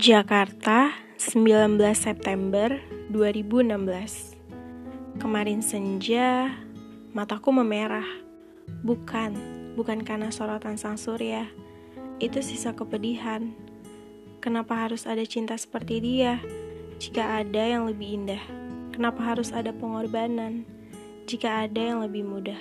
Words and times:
Jakarta, 0.00 0.96
19 1.20 1.76
September 1.92 2.80
2016 3.12 5.20
Kemarin 5.20 5.60
senja, 5.60 6.56
mataku 7.12 7.52
memerah. 7.52 8.08
Bukan, 8.80 9.36
bukan 9.76 10.00
karena 10.00 10.32
sorotan 10.32 10.80
sang 10.80 10.96
surya. 10.96 11.44
Itu 12.16 12.40
sisa 12.40 12.72
kepedihan. 12.72 13.52
Kenapa 14.40 14.88
harus 14.88 15.04
ada 15.04 15.20
cinta 15.28 15.52
seperti 15.60 16.00
dia? 16.00 16.40
Jika 16.96 17.44
ada 17.44 17.60
yang 17.60 17.84
lebih 17.84 18.24
indah 18.24 18.40
Kenapa 18.96 19.36
harus 19.36 19.52
ada 19.52 19.68
pengorbanan? 19.68 20.64
Jika 21.28 21.68
ada 21.68 21.76
yang 21.76 22.00
lebih 22.00 22.24
mudah 22.24 22.56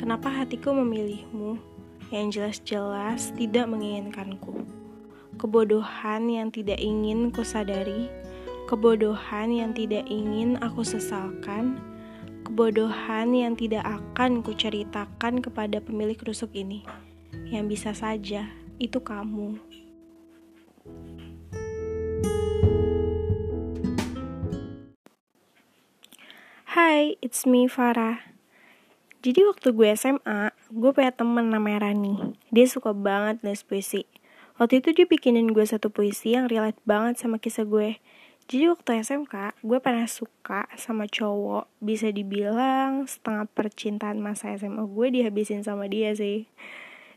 Kenapa 0.00 0.32
hatiku 0.32 0.72
memilihmu? 0.72 1.60
Yang 2.08 2.40
jelas-jelas 2.40 3.36
tidak 3.36 3.68
menginginkanku 3.68 4.84
kebodohan 5.36 6.30
yang 6.30 6.48
tidak 6.54 6.78
ingin 6.78 7.34
ku 7.34 7.42
sadari, 7.42 8.06
kebodohan 8.70 9.50
yang 9.50 9.70
tidak 9.74 10.06
ingin 10.06 10.56
aku 10.62 10.86
sesalkan, 10.86 11.78
kebodohan 12.46 13.34
yang 13.34 13.58
tidak 13.58 13.82
akan 13.84 14.40
ku 14.40 14.54
ceritakan 14.54 15.42
kepada 15.42 15.82
pemilik 15.82 16.16
rusuk 16.22 16.54
ini. 16.54 16.86
Yang 17.50 17.64
bisa 17.78 17.90
saja 17.92 18.46
itu 18.78 18.98
kamu. 19.02 19.58
Hai, 26.74 27.14
it's 27.22 27.46
me 27.46 27.70
Farah. 27.70 28.34
Jadi 29.24 29.40
waktu 29.46 29.72
gue 29.72 29.88
SMA, 29.94 30.52
gue 30.68 30.90
punya 30.92 31.14
temen 31.14 31.48
namanya 31.48 31.88
Rani. 31.88 32.36
Dia 32.52 32.66
suka 32.66 32.92
banget 32.92 33.40
nulis 33.40 33.64
puisi. 33.64 34.04
Waktu 34.54 34.78
itu 34.78 34.94
dia 34.94 35.06
bikinin 35.10 35.50
gue 35.50 35.66
satu 35.66 35.90
puisi 35.90 36.38
yang 36.38 36.46
relate 36.46 36.78
banget 36.86 37.18
sama 37.18 37.42
kisah 37.42 37.66
gue. 37.66 37.98
Jadi 38.46 38.70
waktu 38.70 39.02
SMK, 39.02 39.58
gue 39.66 39.78
pernah 39.82 40.06
suka 40.06 40.70
sama 40.78 41.10
cowok. 41.10 41.66
Bisa 41.82 42.14
dibilang 42.14 43.02
setengah 43.02 43.50
percintaan 43.50 44.22
masa 44.22 44.54
SMA 44.54 44.86
gue 44.86 45.06
dihabisin 45.10 45.66
sama 45.66 45.90
dia 45.90 46.14
sih. 46.14 46.46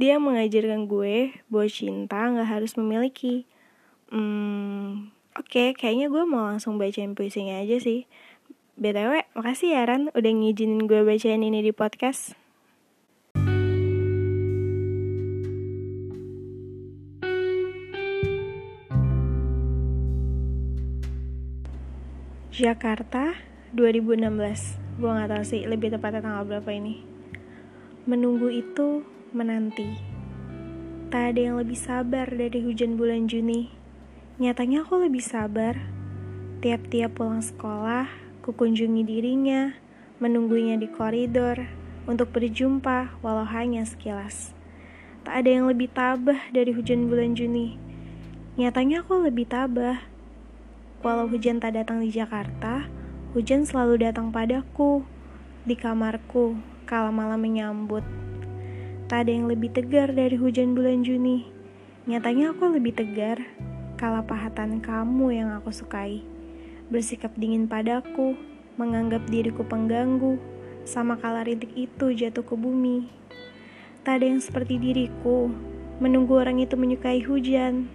Dia 0.00 0.16
mengajarkan 0.16 0.88
gue 0.88 1.36
bahwa 1.52 1.68
cinta 1.68 2.16
gak 2.32 2.48
harus 2.48 2.78
memiliki. 2.80 3.44
Hmm, 4.08 5.12
oke, 5.36 5.52
okay, 5.52 5.68
kayaknya 5.76 6.08
gue 6.08 6.24
mau 6.24 6.48
langsung 6.48 6.80
bacain 6.80 7.12
puisinya 7.12 7.60
aja 7.60 7.76
sih. 7.76 8.08
BTW, 8.80 9.36
makasih 9.36 9.76
ya 9.76 9.84
Ran 9.84 10.08
udah 10.16 10.32
ngizinin 10.32 10.88
gue 10.88 11.04
bacain 11.04 11.44
ini 11.44 11.60
di 11.60 11.76
podcast. 11.76 12.38
Jakarta 22.58 23.38
2016 23.70 24.98
Gue 24.98 25.10
gak 25.14 25.30
tau 25.30 25.46
sih 25.46 25.62
lebih 25.62 25.94
tepatnya 25.94 26.26
tanggal 26.26 26.42
berapa 26.42 26.66
ini. 26.74 27.06
Menunggu 28.02 28.50
itu 28.50 29.06
menanti. 29.30 29.86
Tak 31.06 31.22
ada 31.22 31.38
yang 31.38 31.54
lebih 31.62 31.78
sabar 31.78 32.26
dari 32.26 32.58
hujan 32.58 32.98
bulan 32.98 33.30
Juni. 33.30 33.70
Nyatanya 34.42 34.82
aku 34.82 35.06
lebih 35.06 35.22
sabar. 35.22 35.78
Tiap-tiap 36.58 37.14
pulang 37.14 37.46
sekolah 37.46 38.10
Ku 38.42 38.50
kunjungi 38.50 39.06
dirinya 39.06 39.78
Menunggunya 40.18 40.74
di 40.74 40.90
koridor 40.90 41.62
Untuk 42.10 42.34
berjumpa 42.34 43.22
walau 43.22 43.46
hanya 43.46 43.86
sekilas. 43.86 44.50
Tak 45.22 45.46
ada 45.46 45.62
yang 45.62 45.70
lebih 45.70 45.94
tabah 45.94 46.50
dari 46.50 46.74
hujan 46.74 47.06
bulan 47.06 47.38
Juni. 47.38 47.78
Nyatanya 48.58 49.06
aku 49.06 49.22
lebih 49.22 49.46
tabah 49.46 50.17
Walau 50.98 51.30
hujan 51.30 51.62
tak 51.62 51.78
datang 51.78 52.02
di 52.02 52.10
Jakarta, 52.10 52.90
hujan 53.30 53.62
selalu 53.62 54.02
datang 54.02 54.34
padaku, 54.34 55.06
di 55.62 55.78
kamarku, 55.78 56.58
kala 56.90 57.14
malam 57.14 57.38
menyambut. 57.38 58.02
Tak 59.06 59.22
ada 59.22 59.30
yang 59.30 59.46
lebih 59.46 59.70
tegar 59.70 60.10
dari 60.10 60.34
hujan 60.34 60.74
bulan 60.74 61.06
Juni. 61.06 61.46
Nyatanya 62.10 62.50
aku 62.50 62.74
lebih 62.74 62.98
tegar, 62.98 63.38
kala 63.94 64.26
pahatan 64.26 64.82
kamu 64.82 65.38
yang 65.38 65.54
aku 65.54 65.70
sukai. 65.70 66.26
Bersikap 66.90 67.30
dingin 67.38 67.70
padaku, 67.70 68.34
menganggap 68.74 69.22
diriku 69.30 69.62
pengganggu, 69.62 70.34
sama 70.82 71.14
kala 71.14 71.46
rintik 71.46 71.78
itu 71.78 72.10
jatuh 72.10 72.42
ke 72.42 72.58
bumi. 72.58 73.06
Tak 74.02 74.18
ada 74.18 74.34
yang 74.34 74.42
seperti 74.42 74.82
diriku, 74.82 75.46
menunggu 76.02 76.42
orang 76.42 76.58
itu 76.58 76.74
menyukai 76.74 77.22
hujan. 77.22 77.86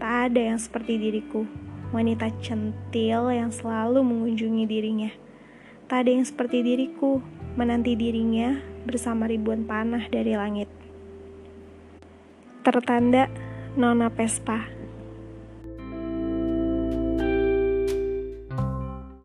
Tak 0.00 0.32
ada 0.32 0.56
yang 0.56 0.56
seperti 0.56 0.96
diriku 0.96 1.67
wanita 1.90 2.28
centil 2.44 3.32
yang 3.32 3.48
selalu 3.48 4.04
mengunjungi 4.04 4.64
dirinya. 4.68 5.10
Tak 5.88 6.04
ada 6.04 6.10
yang 6.20 6.26
seperti 6.28 6.60
diriku, 6.60 7.24
menanti 7.56 7.96
dirinya 7.96 8.60
bersama 8.84 9.24
ribuan 9.24 9.64
panah 9.64 10.04
dari 10.12 10.36
langit. 10.36 10.68
Tertanda 12.60 13.32
Nona 13.74 14.12
Pespa 14.12 14.77